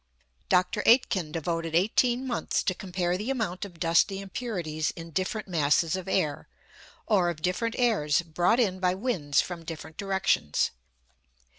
[0.49, 0.81] Dr.
[0.87, 6.07] Aitken devoted eighteen months to compare the amount of dusty impurities in different masses of
[6.07, 6.49] air,
[7.05, 10.71] or of different airs brought in by winds from different directions.